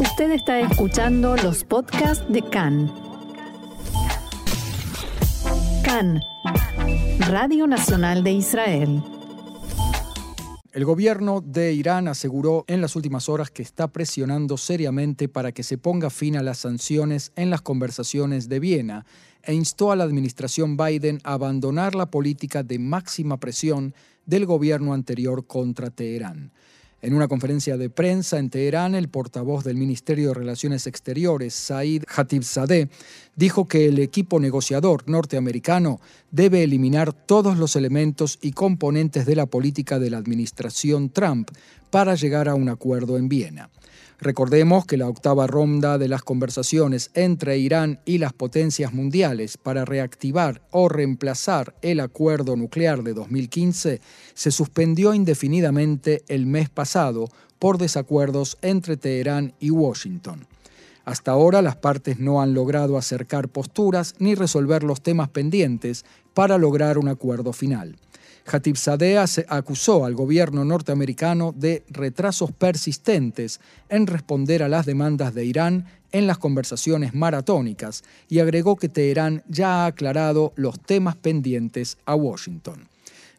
Usted 0.00 0.32
está 0.32 0.58
escuchando 0.58 1.36
los 1.36 1.62
podcasts 1.62 2.24
de 2.28 2.42
CAN. 2.42 2.92
CAN, 5.84 6.20
Radio 7.28 7.68
Nacional 7.68 8.24
de 8.24 8.32
Israel. 8.32 9.02
El 10.72 10.84
gobierno 10.84 11.40
de 11.40 11.72
Irán 11.74 12.08
aseguró 12.08 12.64
en 12.66 12.80
las 12.80 12.96
últimas 12.96 13.28
horas 13.28 13.52
que 13.52 13.62
está 13.62 13.86
presionando 13.86 14.56
seriamente 14.56 15.28
para 15.28 15.52
que 15.52 15.62
se 15.62 15.78
ponga 15.78 16.10
fin 16.10 16.36
a 16.36 16.42
las 16.42 16.58
sanciones 16.58 17.30
en 17.36 17.50
las 17.50 17.62
conversaciones 17.62 18.48
de 18.48 18.58
Viena 18.58 19.06
e 19.44 19.54
instó 19.54 19.92
a 19.92 19.96
la 19.96 20.02
administración 20.02 20.76
Biden 20.76 21.20
a 21.22 21.34
abandonar 21.34 21.94
la 21.94 22.10
política 22.10 22.64
de 22.64 22.80
máxima 22.80 23.38
presión 23.38 23.94
del 24.26 24.44
gobierno 24.44 24.92
anterior 24.92 25.46
contra 25.46 25.90
Teherán. 25.90 26.50
En 27.04 27.12
una 27.12 27.28
conferencia 27.28 27.76
de 27.76 27.90
prensa 27.90 28.38
en 28.38 28.48
Teherán, 28.48 28.94
el 28.94 29.10
portavoz 29.10 29.62
del 29.62 29.76
Ministerio 29.76 30.28
de 30.28 30.34
Relaciones 30.36 30.86
Exteriores, 30.86 31.52
Said 31.52 32.04
Hatibzadeh, 32.08 32.88
dijo 33.36 33.68
que 33.68 33.88
el 33.88 33.98
equipo 33.98 34.40
negociador 34.40 35.06
norteamericano 35.06 36.00
debe 36.30 36.62
eliminar 36.62 37.12
todos 37.12 37.58
los 37.58 37.76
elementos 37.76 38.38
y 38.40 38.52
componentes 38.52 39.26
de 39.26 39.36
la 39.36 39.44
política 39.44 39.98
de 39.98 40.08
la 40.08 40.16
administración 40.16 41.10
Trump 41.10 41.50
para 41.90 42.14
llegar 42.14 42.48
a 42.48 42.54
un 42.54 42.70
acuerdo 42.70 43.18
en 43.18 43.28
Viena. 43.28 43.68
Recordemos 44.20 44.86
que 44.86 44.96
la 44.96 45.08
octava 45.08 45.46
ronda 45.46 45.98
de 45.98 46.08
las 46.08 46.22
conversaciones 46.22 47.10
entre 47.14 47.58
Irán 47.58 48.00
y 48.04 48.18
las 48.18 48.32
potencias 48.32 48.92
mundiales 48.92 49.56
para 49.56 49.84
reactivar 49.84 50.62
o 50.70 50.88
reemplazar 50.88 51.74
el 51.82 52.00
acuerdo 52.00 52.56
nuclear 52.56 53.02
de 53.02 53.14
2015 53.14 54.00
se 54.34 54.50
suspendió 54.50 55.14
indefinidamente 55.14 56.22
el 56.28 56.46
mes 56.46 56.70
pasado 56.70 57.28
por 57.58 57.78
desacuerdos 57.78 58.58
entre 58.62 58.96
Teherán 58.96 59.54
y 59.58 59.70
Washington. 59.70 60.46
Hasta 61.04 61.32
ahora 61.32 61.60
las 61.60 61.76
partes 61.76 62.18
no 62.18 62.40
han 62.40 62.54
logrado 62.54 62.96
acercar 62.96 63.48
posturas 63.48 64.14
ni 64.18 64.34
resolver 64.34 64.82
los 64.84 65.02
temas 65.02 65.28
pendientes 65.28 66.04
para 66.32 66.56
lograr 66.56 66.98
un 66.98 67.08
acuerdo 67.08 67.52
final. 67.52 67.96
Hatibzadeh 68.46 69.18
acusó 69.48 70.04
al 70.04 70.14
gobierno 70.14 70.64
norteamericano 70.64 71.54
de 71.56 71.82
retrasos 71.88 72.52
persistentes 72.52 73.60
en 73.88 74.06
responder 74.06 74.62
a 74.62 74.68
las 74.68 74.86
demandas 74.86 75.34
de 75.34 75.44
Irán 75.44 75.86
en 76.12 76.26
las 76.26 76.38
conversaciones 76.38 77.14
maratónicas 77.14 78.04
y 78.28 78.38
agregó 78.38 78.76
que 78.76 78.88
Teherán 78.88 79.42
ya 79.48 79.84
ha 79.84 79.86
aclarado 79.86 80.52
los 80.56 80.78
temas 80.78 81.16
pendientes 81.16 81.98
a 82.06 82.14
Washington. 82.14 82.88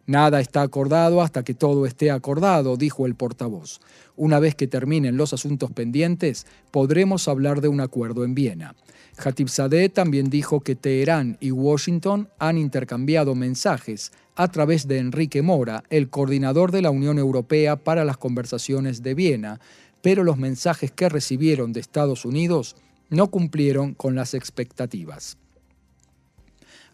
Nada 0.07 0.39
está 0.39 0.61
acordado 0.61 1.21
hasta 1.21 1.43
que 1.43 1.55
todo 1.55 1.87
esté 1.87 2.11
acordado, 2.11 2.77
dijo 2.77 3.07
el 3.07 3.15
portavoz. 3.15 3.79
Una 4.15 4.39
vez 4.39 4.53
que 4.53 4.67
terminen 4.67 5.17
los 5.17 5.33
asuntos 5.33 5.71
pendientes, 5.71 6.45
podremos 6.69 7.27
hablar 7.27 7.59
de 7.59 7.69
un 7.69 7.81
acuerdo 7.81 8.23
en 8.23 8.35
Viena. 8.35 8.75
Hatibzadeh 9.17 9.89
también 9.89 10.29
dijo 10.29 10.59
que 10.59 10.75
Teherán 10.75 11.37
y 11.39 11.51
Washington 11.51 12.29
han 12.37 12.57
intercambiado 12.57 13.33
mensajes 13.33 14.11
a 14.35 14.47
través 14.49 14.87
de 14.87 14.99
Enrique 14.99 15.41
Mora, 15.41 15.83
el 15.89 16.09
coordinador 16.09 16.71
de 16.71 16.81
la 16.81 16.91
Unión 16.91 17.17
Europea 17.17 17.77
para 17.77 18.05
las 18.05 18.17
conversaciones 18.17 19.01
de 19.01 19.15
Viena, 19.15 19.59
pero 20.01 20.23
los 20.23 20.37
mensajes 20.37 20.91
que 20.91 21.09
recibieron 21.09 21.73
de 21.73 21.79
Estados 21.79 22.25
Unidos 22.25 22.75
no 23.09 23.31
cumplieron 23.31 23.93
con 23.93 24.13
las 24.13 24.33
expectativas. 24.33 25.37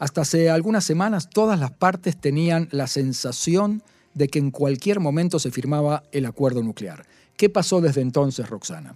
Hasta 0.02 0.22
hace 0.22 0.50
algunas 0.50 0.84
semanas 0.84 1.30
todas 1.30 1.60
las 1.60 1.70
partes 1.70 2.18
tenían 2.18 2.68
la 2.72 2.88
sensación 2.88 3.84
de 4.16 4.30
que 4.30 4.40
en 4.40 4.50
cualquier 4.50 5.00
momento 5.00 5.38
se 5.38 5.52
firmaba 5.52 6.02
el 6.12 6.26
acuerdo 6.26 6.64
nuclear. 6.64 7.06
¿Qué 7.38 7.50
pasó 7.50 7.82
desde 7.82 8.02
entonces, 8.02 8.50
Roxana? 8.50 8.96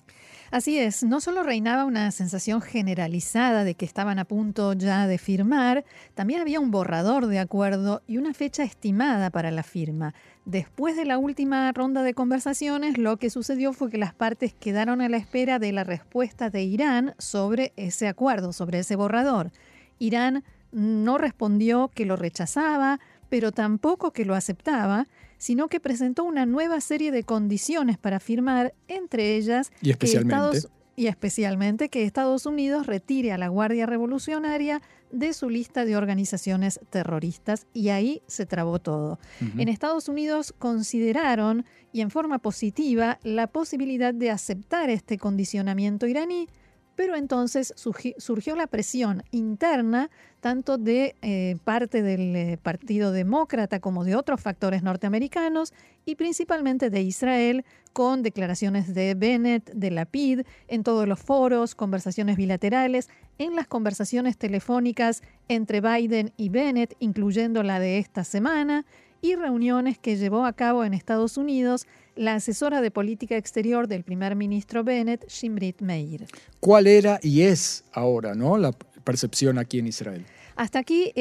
Así 0.50 0.80
es, 0.80 1.04
no 1.04 1.22
solo 1.22 1.44
reinaba 1.44 1.86
una 1.86 2.10
sensación 2.10 2.60
generalizada 2.60 3.64
de 3.64 3.76
que 3.76 3.86
estaban 3.86 4.18
a 4.18 4.26
punto 4.26 4.74
ya 4.74 5.06
de 5.06 5.20
firmar, 5.20 5.86
también 6.16 6.42
había 6.42 6.60
un 6.60 6.72
borrador 6.72 7.28
de 7.28 7.38
acuerdo 7.38 8.02
y 8.08 8.18
una 8.18 8.34
fecha 8.34 8.64
estimada 8.64 9.30
para 9.30 9.52
la 9.52 9.62
firma. 9.62 10.16
Después 10.46 10.96
de 10.96 11.06
la 11.06 11.20
última 11.20 11.72
ronda 11.72 12.02
de 12.02 12.16
conversaciones, 12.16 12.98
lo 12.98 13.18
que 13.18 13.30
sucedió 13.30 13.74
fue 13.74 13.92
que 13.92 14.00
las 14.00 14.16
partes 14.16 14.56
quedaron 14.56 15.02
a 15.02 15.10
la 15.10 15.18
espera 15.18 15.60
de 15.60 15.72
la 15.72 15.84
respuesta 15.84 16.50
de 16.50 16.64
Irán 16.64 17.14
sobre 17.20 17.74
ese 17.76 18.08
acuerdo, 18.08 18.54
sobre 18.54 18.80
ese 18.80 18.96
borrador. 18.96 19.52
Irán 20.00 20.44
no 20.76 21.18
respondió 21.18 21.90
que 21.96 22.06
lo 22.06 22.18
rechazaba, 22.18 23.00
pero 23.30 23.54
tampoco 23.54 24.12
que 24.12 24.26
lo 24.26 24.36
aceptaba, 24.36 25.08
sino 25.38 25.70
que 25.70 25.80
presentó 25.80 26.26
una 26.26 26.46
nueva 26.46 26.82
serie 26.82 27.12
de 27.12 27.24
condiciones 27.24 27.98
para 27.98 28.20
firmar, 28.20 28.74
entre 28.90 29.36
ellas 29.36 29.72
y 29.82 29.92
especialmente, 29.92 30.62
que 30.62 30.68
y 30.98 31.08
especialmente 31.08 31.90
que 31.90 32.04
Estados 32.04 32.46
Unidos 32.46 32.88
retire 32.88 33.32
a 33.32 33.38
la 33.38 33.48
Guardia 33.48 33.86
Revolucionaria 33.86 34.82
de 35.12 35.34
su 35.34 35.50
lista 35.50 35.86
de 35.86 35.96
organizaciones 35.96 36.80
terroristas 36.90 37.68
y 37.74 37.90
ahí 37.90 38.22
se 38.28 38.46
trabó 38.46 38.80
todo. 38.80 39.20
En 39.58 39.70
Estados 39.70 40.10
Unidos 40.10 40.54
consideraron 40.58 41.66
y 41.94 42.02
en 42.02 42.12
forma 42.12 42.40
positiva 42.40 43.20
la 43.24 43.48
posibilidad 43.48 44.14
de 44.14 44.32
aceptar 44.32 44.90
este 44.90 45.18
condicionamiento 45.18 46.08
iraní, 46.08 46.48
pero 46.96 47.16
entonces 47.16 47.74
surgió 47.76 48.56
la 48.56 48.68
presión 48.68 49.24
interna 49.32 50.10
tanto 50.40 50.78
de 50.78 51.16
eh, 51.22 51.58
parte 51.64 52.04
del 52.04 52.36
eh, 52.36 52.60
Partido 52.62 53.12
Demócrata 53.12 53.80
como 53.80 54.04
de 54.04 54.16
otros 54.16 54.42
factores 54.42 54.84
norteamericanos 54.84 55.74
y 56.06 56.16
principalmente 56.16 56.90
de 56.92 57.02
Israel, 57.02 57.66
con 57.94 58.22
declaraciones 58.22 58.94
de 58.94 59.16
Bennett, 59.16 59.72
de 59.74 59.90
Lapid, 59.90 60.42
en 60.68 60.84
todos 60.84 61.08
los 61.08 61.20
foros, 61.20 61.74
conversaciones 61.74 62.38
bilaterales, 62.38 63.10
en 63.40 63.56
las 63.56 63.68
conversaciones 63.68 64.38
telefónicas 64.38 65.24
entre 65.48 65.82
Biden 65.82 66.32
y 66.38 66.50
Bennett, 66.50 66.96
incluyendo 67.00 67.64
la 67.64 67.80
de 67.80 67.98
esta 67.98 68.24
semana, 68.24 68.86
y 69.26 69.36
reuniones 69.36 69.98
que 69.98 70.18
llevó 70.18 70.46
a 70.46 70.54
cabo 70.54 70.84
en 70.84 70.94
Estados 70.94 71.38
Unidos 71.38 71.88
la 72.16 72.36
asesora 72.36 72.82
de 72.82 72.92
política 72.92 73.36
exterior 73.36 73.88
del 73.88 74.04
primer 74.04 74.36
ministro 74.36 74.84
Bennett, 74.84 75.28
Shimrit 75.28 75.82
Meir. 75.82 76.28
¿Cuál 76.60 76.86
era 76.86 77.20
y 77.24 77.42
es 77.42 77.84
ahora 77.92 78.36
¿no? 78.36 78.58
la 78.58 78.72
percepción 79.04 79.58
aquí 79.58 79.80
en 79.80 79.88
Israel? 79.88 80.26
Hasta 80.56 80.80
aquí 80.80 81.12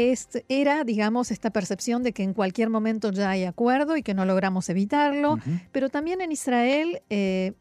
era, 0.49 0.85
digamos, 0.85 1.31
esta 1.31 1.51
percepción 1.51 2.03
de 2.03 2.13
que 2.13 2.23
en 2.23 2.35
cualquier 2.35 2.71
momento 2.71 3.11
ya 3.11 3.31
hay 3.31 3.45
acuerdo 3.45 3.97
y 3.97 4.03
que 4.03 4.15
no 4.15 4.25
logramos 4.25 4.69
evitarlo, 4.69 5.39
pero 5.73 5.89
también 5.89 6.21
en 6.21 6.31
Israel 6.31 7.03
eh, 7.11 7.55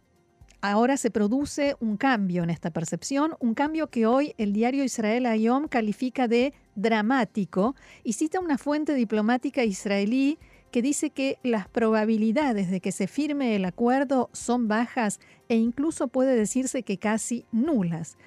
ahora 0.64 0.96
se 0.96 1.12
produce 1.12 1.76
un 1.82 1.98
cambio 1.98 2.42
en 2.42 2.50
esta 2.50 2.72
percepción, 2.72 3.36
un 3.42 3.54
cambio 3.54 3.88
que 3.88 4.06
hoy 4.06 4.34
el 4.38 4.54
diario 4.54 4.86
Israel 4.86 5.26
Ayom 5.26 5.68
califica 5.68 6.30
de 6.30 6.54
dramático 6.76 7.76
y 8.06 8.14
cita 8.14 8.40
una 8.40 8.58
fuente 8.58 8.94
diplomática 8.94 9.66
israelí 9.66 10.40
que 10.72 10.82
dice 10.82 11.10
que 11.10 11.38
las 11.44 11.68
probabilidades 11.68 12.72
de 12.72 12.80
que 12.80 12.94
se 12.94 13.08
firme 13.08 13.58
el 13.58 13.66
acuerdo 13.66 14.30
son 14.32 14.70
bajas 14.70 15.20
e 15.50 15.58
incluso 15.58 16.08
puede 16.08 16.34
decirse 16.34 16.84
que 16.84 16.98
casi 16.98 17.46
nulas. 17.52 18.18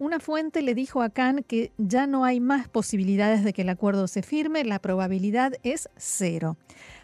Una 0.00 0.18
fuente 0.18 0.62
le 0.62 0.74
dijo 0.74 1.02
a 1.02 1.10
Khan 1.10 1.44
que 1.46 1.70
ya 1.78 2.08
no 2.08 2.24
hay 2.24 2.40
más 2.40 2.68
posibilidades 2.68 3.44
de 3.44 3.52
que 3.52 3.62
el 3.62 3.68
acuerdo 3.68 4.08
se 4.08 4.22
firme, 4.22 4.64
la 4.64 4.80
probabilidad 4.80 5.54
es 5.62 5.88
cero. 5.96 6.56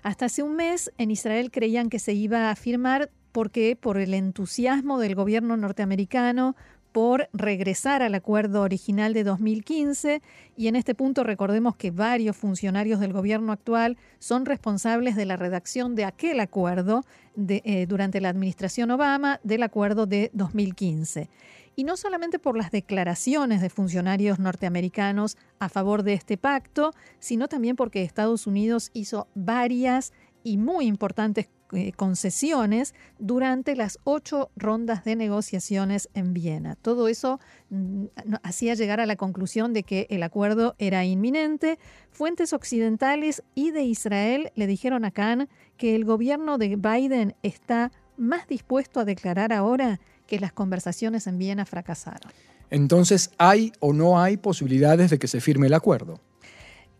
Hasta 0.03 0.25
hace 0.25 0.43
un 0.43 0.56
mes 0.56 0.91
en 0.99 1.12
Israel 1.12 1.53
creían 1.53 1.88
que 1.88 2.00
se 2.00 2.14
iba 2.14 2.50
a 2.50 2.56
firmar 2.56 3.10
porque 3.32 3.76
por 3.81 3.98
el 3.98 4.15
entusiasmo 4.15 4.98
del 4.98 5.15
gobierno 5.15 5.56
norteamericano 5.56 6.54
por 6.93 7.28
regresar 7.32 8.03
al 8.03 8.15
acuerdo 8.15 8.60
original 8.60 9.15
de 9.15 9.25
2015 9.25 10.22
y 10.56 10.69
en 10.69 10.76
este 10.76 10.94
punto 10.94 11.25
recordemos 11.25 11.75
que 11.75 11.91
varios 11.91 12.37
funcionarios 12.37 13.00
del 13.00 13.15
gobierno 13.15 13.53
actual 13.53 13.97
son 14.19 14.44
responsables 14.44 15.16
de 15.16 15.25
la 15.25 15.37
redacción 15.37 15.94
de 15.94 16.04
aquel 16.04 16.38
acuerdo 16.41 17.04
eh, 17.48 17.87
durante 17.88 18.20
la 18.20 18.28
administración 18.28 18.91
Obama 18.91 19.41
del 19.43 19.62
acuerdo 19.62 20.06
de 20.06 20.31
2015. 20.34 21.31
Y 21.75 21.85
no 21.85 21.96
solamente 21.96 22.38
por 22.38 22.58
las 22.58 22.70
declaraciones 22.70 23.62
de 23.62 23.70
funcionarios 23.70 24.38
norteamericanos 24.38 25.38
a 25.58 25.70
favor 25.70 26.02
de 26.02 26.12
este 26.12 26.37
pacto, 26.37 26.93
sino 27.19 27.49
también 27.49 27.76
porque 27.76 28.02
Estados 28.02 28.46
Unidos 28.46 28.90
hizo 28.93 29.26
varias 29.35 30.12
y 30.44 30.58
muy 30.58 30.87
importantes 30.87 31.49
eh, 31.72 31.92
concesiones 31.92 32.94
durante 33.19 33.74
las 33.76 33.98
ocho 34.04 34.50
rondas 34.56 35.04
de 35.04 35.16
negociaciones 35.16 36.08
en 36.14 36.34
Viena. 36.34 36.76
Todo 36.76 37.08
eso 37.08 37.40
mm, 37.70 38.04
hacía 38.42 38.74
llegar 38.74 39.00
a 39.00 39.06
la 39.06 39.16
conclusión 39.16 39.72
de 39.72 39.82
que 39.82 40.06
el 40.10 40.22
acuerdo 40.22 40.74
era 40.78 41.04
inminente. 41.04 41.78
Fuentes 42.10 42.52
occidentales 42.52 43.42
y 43.54 43.70
de 43.70 43.82
Israel 43.84 44.52
le 44.54 44.66
dijeron 44.66 45.04
a 45.04 45.10
Khan 45.10 45.48
que 45.76 45.94
el 45.94 46.04
gobierno 46.04 46.58
de 46.58 46.76
Biden 46.76 47.34
está 47.42 47.90
más 48.16 48.46
dispuesto 48.46 49.00
a 49.00 49.04
declarar 49.04 49.52
ahora 49.52 49.98
que 50.26 50.38
las 50.38 50.52
conversaciones 50.52 51.26
en 51.26 51.38
Viena 51.38 51.64
fracasaron. 51.64 52.30
Entonces, 52.70 53.30
¿hay 53.38 53.72
o 53.80 53.92
no 53.92 54.20
hay 54.20 54.36
posibilidades 54.36 55.10
de 55.10 55.18
que 55.18 55.28
se 55.28 55.40
firme 55.40 55.66
el 55.66 55.75
acuerdo? 55.75 56.20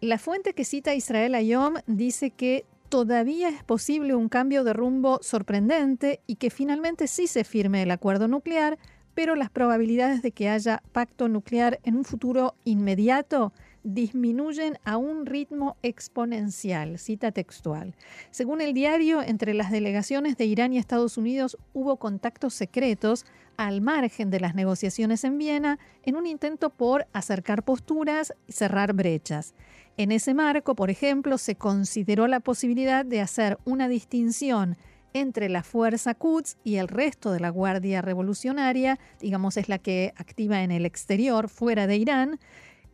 La 0.03 0.19
fuente 0.19 0.53
que 0.53 0.65
cita 0.65 0.95
Israel 0.95 1.35
Ayom 1.35 1.75
dice 1.87 2.31
que 2.31 2.67
todavía 2.93 3.49
es 3.49 3.65
posible 3.65 4.15
un 4.15 4.29
cambio 4.29 4.65
de 4.65 4.75
rumbo 4.75 5.19
sorprendente 5.23 6.21
y 6.27 6.37
que 6.37 6.51
finalmente 6.51 7.07
sí 7.07 7.27
se 7.27 7.43
firme 7.43 7.83
el 7.83 7.91
acuerdo 7.91 8.29
nuclear, 8.29 8.79
pero 9.15 9.35
las 9.35 9.49
probabilidades 9.49 10.21
de 10.21 10.31
que 10.31 10.51
haya 10.51 10.83
pacto 10.93 11.27
nuclear 11.27 11.81
en 11.85 11.97
un 11.97 12.05
futuro 12.05 12.55
inmediato 12.65 13.55
disminuyen 13.83 14.79
a 14.85 14.99
un 14.99 15.25
ritmo 15.25 15.79
exponencial, 15.83 16.99
cita 16.99 17.33
textual. 17.33 17.95
Según 18.31 18.61
el 18.61 18.75
diario, 18.75 19.23
entre 19.23 19.55
las 19.55 19.71
delegaciones 19.71 20.37
de 20.37 20.45
Irán 20.45 20.75
y 20.75 20.79
Estados 20.79 21.17
Unidos 21.17 21.57
hubo 21.73 21.97
contactos 21.97 22.53
secretos 22.53 23.25
al 23.57 23.81
margen 23.81 24.29
de 24.29 24.41
las 24.41 24.55
negociaciones 24.55 25.25
en 25.25 25.39
Viena 25.39 25.79
en 26.03 26.17
un 26.17 26.27
intento 26.27 26.69
por 26.69 27.07
acercar 27.15 27.65
posturas 27.65 28.35
y 28.47 28.53
cerrar 28.53 28.93
brechas. 28.93 29.55
En 29.97 30.13
ese 30.13 30.35
marco, 30.35 30.75
por 30.75 30.91
ejemplo, 30.91 31.39
se 31.39 31.57
consideró 31.57 32.27
la 32.27 32.41
posibilidad 32.41 33.05
de 33.05 33.21
hacer 33.21 33.59
una 33.65 33.89
distinción 33.89 34.77
entre 35.15 35.49
la 35.49 35.63
fuerza 35.63 36.15
Quds 36.15 36.57
y 36.65 36.77
el 36.77 36.89
resto 36.89 37.33
de 37.33 37.41
la 37.41 37.51
Guardia 37.51 38.01
Revolucionaria, 38.01 38.99
digamos 39.21 39.57
es 39.57 39.69
la 39.69 39.79
que 39.79 40.15
activa 40.17 40.63
en 40.63 40.71
el 40.71 40.87
exterior, 40.87 41.49
fuera 41.51 41.87
de 41.87 41.97
Irán, 41.97 42.41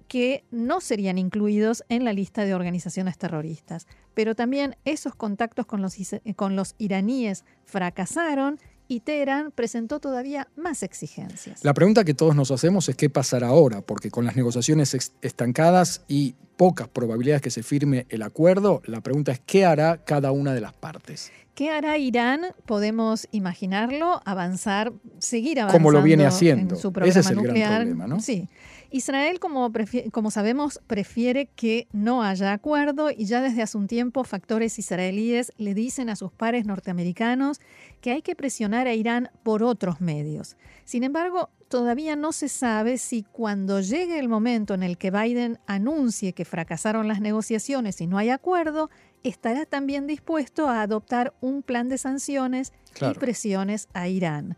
que 0.08 0.44
no 0.50 0.80
serían 0.80 1.18
incluidos 1.18 1.84
en 1.88 2.04
la 2.04 2.12
lista 2.12 2.44
de 2.44 2.54
organizaciones 2.54 3.18
terroristas. 3.18 3.86
Pero 4.14 4.34
también 4.34 4.76
esos 4.84 5.14
contactos 5.14 5.66
con 5.66 5.82
los, 5.82 5.96
con 6.34 6.56
los 6.56 6.74
iraníes 6.78 7.44
fracasaron 7.64 8.58
y 8.88 9.00
Teherán 9.00 9.52
presentó 9.52 10.00
todavía 10.00 10.48
más 10.56 10.82
exigencias. 10.82 11.62
La 11.62 11.74
pregunta 11.74 12.04
que 12.04 12.14
todos 12.14 12.34
nos 12.34 12.50
hacemos 12.50 12.88
es 12.88 12.96
qué 12.96 13.10
pasará 13.10 13.48
ahora, 13.48 13.82
porque 13.82 14.10
con 14.10 14.24
las 14.24 14.34
negociaciones 14.34 15.12
estancadas 15.20 16.02
y 16.08 16.34
pocas 16.58 16.88
probabilidades 16.88 17.40
que 17.40 17.50
se 17.50 17.62
firme 17.62 18.04
el 18.10 18.22
acuerdo, 18.22 18.82
la 18.84 19.00
pregunta 19.00 19.32
es 19.32 19.40
qué 19.46 19.64
hará 19.64 20.04
cada 20.04 20.32
una 20.32 20.52
de 20.52 20.60
las 20.60 20.74
partes. 20.74 21.32
¿Qué 21.54 21.70
hará 21.70 21.96
Irán? 21.98 22.42
Podemos 22.66 23.28
imaginarlo, 23.30 24.20
avanzar, 24.24 24.92
seguir 25.18 25.60
avanzando. 25.60 25.82
Como 25.82 25.92
lo 25.92 26.02
viene 26.02 26.26
haciendo. 26.26 26.74
Ese 27.04 27.20
es 27.20 27.30
el 27.30 27.40
gran 27.40 27.54
problema, 27.54 28.06
¿no? 28.06 28.20
Sí. 28.20 28.48
Israel, 28.90 29.38
como, 29.38 29.70
como, 30.12 30.30
sabemos, 30.30 30.80
prefiere 30.86 31.46
que 31.46 31.86
no 31.92 32.22
haya 32.22 32.52
acuerdo 32.52 33.10
y 33.10 33.26
ya 33.26 33.40
desde 33.40 33.62
hace 33.62 33.76
un 33.76 33.86
tiempo 33.86 34.24
factores 34.24 34.78
israelíes 34.78 35.52
le 35.58 35.74
dicen 35.74 36.08
a 36.10 36.16
sus 36.16 36.32
pares 36.32 36.64
norteamericanos 36.64 37.60
que 38.00 38.12
hay 38.12 38.22
que 38.22 38.34
presionar 38.34 38.86
a 38.86 38.94
Irán 38.94 39.30
por 39.42 39.62
otros 39.62 40.00
medios. 40.00 40.56
Sin 40.84 41.04
embargo, 41.04 41.50
todavía 41.68 42.16
no 42.16 42.32
se 42.32 42.48
sabe 42.48 42.98
si 42.98 43.22
cuando 43.22 43.80
llegue 43.80 44.18
el 44.18 44.28
momento 44.28 44.74
en 44.74 44.82
el 44.82 44.98
que 44.98 45.10
Biden 45.10 45.58
anuncie 45.66 46.32
que 46.32 46.44
fracasaron 46.44 47.08
las 47.08 47.20
negociaciones 47.20 48.00
y 48.00 48.06
no 48.06 48.18
hay 48.18 48.30
acuerdo, 48.30 48.90
estará 49.22 49.66
también 49.66 50.06
dispuesto 50.06 50.68
a 50.68 50.82
adoptar 50.82 51.34
un 51.40 51.62
plan 51.62 51.88
de 51.88 51.98
sanciones 51.98 52.72
y 53.00 53.14
presiones 53.18 53.88
a 53.92 54.08
Irán. 54.08 54.56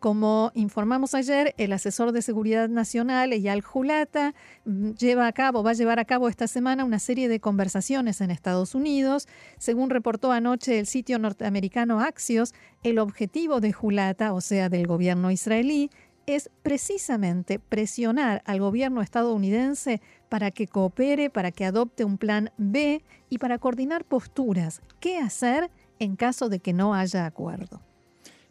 Como 0.00 0.50
informamos 0.54 1.14
ayer, 1.14 1.54
el 1.58 1.74
asesor 1.74 2.12
de 2.12 2.22
Seguridad 2.22 2.70
Nacional, 2.70 3.34
Eyal 3.34 3.60
Julata, 3.60 4.34
mm, 4.64 4.92
lleva 4.92 5.26
a 5.26 5.32
cabo, 5.32 5.62
va 5.62 5.72
a 5.72 5.74
llevar 5.74 5.98
a 5.98 6.06
cabo 6.06 6.30
esta 6.30 6.46
semana 6.46 6.86
una 6.86 6.98
serie 6.98 7.28
de 7.28 7.38
conversaciones 7.38 8.22
en 8.22 8.30
Estados 8.30 8.74
Unidos. 8.74 9.28
Según 9.58 9.90
reportó 9.90 10.32
anoche 10.32 10.78
el 10.78 10.86
sitio 10.86 11.18
norteamericano 11.18 12.00
Axios, 12.00 12.54
el 12.82 12.98
objetivo 12.98 13.60
de 13.60 13.74
Julata, 13.74 14.32
o 14.32 14.40
sea, 14.40 14.70
del 14.70 14.86
gobierno 14.86 15.30
israelí, 15.30 15.90
es 16.36 16.50
precisamente 16.62 17.58
presionar 17.58 18.42
al 18.44 18.60
gobierno 18.60 19.02
estadounidense 19.02 20.00
para 20.28 20.50
que 20.50 20.66
coopere, 20.66 21.30
para 21.30 21.52
que 21.52 21.64
adopte 21.64 22.04
un 22.04 22.18
plan 22.18 22.50
B 22.56 23.02
y 23.28 23.38
para 23.38 23.58
coordinar 23.58 24.04
posturas. 24.04 24.82
¿Qué 25.00 25.18
hacer 25.18 25.70
en 25.98 26.16
caso 26.16 26.48
de 26.48 26.60
que 26.60 26.72
no 26.72 26.94
haya 26.94 27.26
acuerdo? 27.26 27.80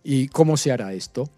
¿Y 0.03 0.27
cómo 0.29 0.57
se 0.57 0.71
hará 0.71 0.93
esto? 0.93 1.29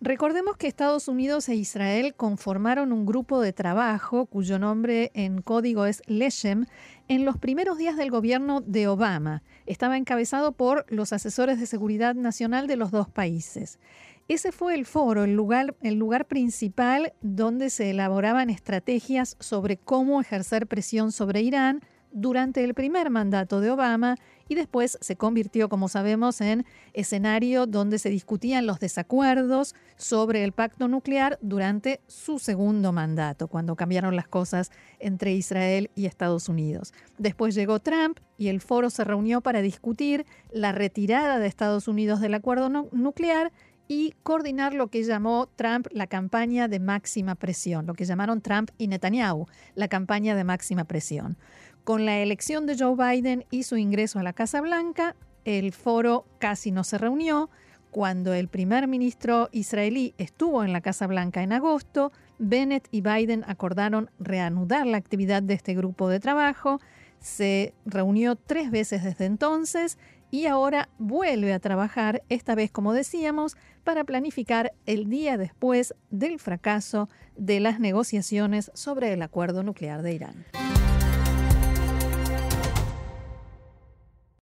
Recordemos 0.00 0.58
que 0.58 0.66
Estados 0.66 1.08
Unidos 1.08 1.48
e 1.48 1.54
Israel 1.54 2.14
conformaron 2.14 2.92
un 2.92 3.06
grupo 3.06 3.40
de 3.40 3.54
trabajo 3.54 4.26
cuyo 4.26 4.58
nombre 4.58 5.10
en 5.14 5.40
código 5.40 5.86
es 5.86 6.02
Leshem 6.06 6.66
en 7.08 7.24
los 7.24 7.38
primeros 7.38 7.78
días 7.78 7.96
del 7.96 8.10
gobierno 8.10 8.60
de 8.60 8.86
Obama. 8.86 9.42
Estaba 9.64 9.96
encabezado 9.96 10.52
por 10.52 10.84
los 10.90 11.14
asesores 11.14 11.58
de 11.58 11.66
seguridad 11.66 12.14
nacional 12.14 12.66
de 12.66 12.76
los 12.76 12.90
dos 12.90 13.08
países. 13.08 13.78
Ese 14.26 14.52
fue 14.52 14.74
el 14.74 14.86
foro, 14.86 15.24
el 15.24 15.34
lugar, 15.34 16.26
principal 16.26 17.12
donde 17.20 17.68
se 17.68 17.90
elaboraban 17.90 18.48
estrategias 18.48 19.36
sobre 19.38 19.76
cómo 19.76 20.18
ejercer 20.18 20.66
presión 20.66 21.12
sobre 21.12 21.42
Irán 21.42 21.82
durante 22.10 22.64
el 22.64 22.72
primer 22.72 23.10
mandato 23.10 23.60
de 23.60 23.70
Obama 23.70 24.16
y 24.48 24.54
después 24.54 24.96
se 25.00 25.16
convirtió, 25.16 25.68
como 25.68 25.88
sabemos, 25.88 26.40
en 26.40 26.64
escenario 26.94 27.66
donde 27.66 27.98
se 27.98 28.08
discutían 28.08 28.66
los 28.66 28.80
desacuerdos 28.80 29.74
sobre 29.96 30.44
el 30.44 30.52
pacto 30.52 30.88
nuclear 30.88 31.38
durante 31.42 32.00
su 32.06 32.38
segundo 32.38 32.92
mandato, 32.92 33.48
cuando 33.48 33.76
cambiaron 33.76 34.16
las 34.16 34.28
cosas 34.28 34.70
entre 35.00 35.34
Israel 35.34 35.90
y 35.94 36.06
Estados 36.06 36.48
Unidos. 36.48 36.94
Después 37.18 37.54
llegó 37.54 37.80
Trump 37.80 38.20
y 38.38 38.48
el 38.48 38.60
foro 38.62 38.88
se 38.88 39.04
reunió 39.04 39.42
para 39.42 39.60
discutir 39.60 40.24
la 40.50 40.72
retirada 40.72 41.38
de 41.38 41.46
Estados 41.46 41.88
Unidos 41.88 42.20
del 42.20 42.34
acuerdo 42.34 42.70
nuclear 42.92 43.52
y 43.88 44.14
coordinar 44.22 44.74
lo 44.74 44.88
que 44.88 45.02
llamó 45.02 45.48
Trump 45.56 45.86
la 45.90 46.06
campaña 46.06 46.68
de 46.68 46.80
máxima 46.80 47.34
presión, 47.34 47.86
lo 47.86 47.94
que 47.94 48.04
llamaron 48.04 48.40
Trump 48.40 48.70
y 48.78 48.88
Netanyahu, 48.88 49.46
la 49.74 49.88
campaña 49.88 50.34
de 50.34 50.44
máxima 50.44 50.84
presión. 50.84 51.36
Con 51.84 52.06
la 52.06 52.18
elección 52.18 52.66
de 52.66 52.78
Joe 52.78 52.96
Biden 52.96 53.44
y 53.50 53.64
su 53.64 53.76
ingreso 53.76 54.18
a 54.18 54.22
la 54.22 54.32
Casa 54.32 54.60
Blanca, 54.60 55.16
el 55.44 55.72
foro 55.72 56.26
casi 56.38 56.70
no 56.70 56.82
se 56.84 56.96
reunió. 56.96 57.50
Cuando 57.90 58.32
el 58.32 58.48
primer 58.48 58.88
ministro 58.88 59.50
israelí 59.52 60.14
estuvo 60.18 60.64
en 60.64 60.72
la 60.72 60.80
Casa 60.80 61.06
Blanca 61.06 61.42
en 61.42 61.52
agosto, 61.52 62.10
Bennett 62.38 62.88
y 62.90 63.02
Biden 63.02 63.44
acordaron 63.46 64.10
reanudar 64.18 64.86
la 64.86 64.96
actividad 64.96 65.42
de 65.42 65.54
este 65.54 65.74
grupo 65.74 66.08
de 66.08 66.20
trabajo. 66.20 66.80
Se 67.20 67.74
reunió 67.84 68.34
tres 68.36 68.70
veces 68.70 69.04
desde 69.04 69.26
entonces 69.26 69.98
y 70.34 70.48
ahora 70.48 70.88
vuelve 70.98 71.52
a 71.52 71.60
trabajar, 71.60 72.24
esta 72.28 72.56
vez 72.56 72.72
como 72.72 72.92
decíamos, 72.92 73.56
para 73.84 74.02
planificar 74.02 74.72
el 74.84 75.08
día 75.08 75.36
después 75.36 75.94
del 76.10 76.40
fracaso 76.40 77.08
de 77.36 77.60
las 77.60 77.78
negociaciones 77.78 78.72
sobre 78.74 79.12
el 79.12 79.22
acuerdo 79.22 79.62
nuclear 79.62 80.02
de 80.02 80.14
Irán. 80.14 80.44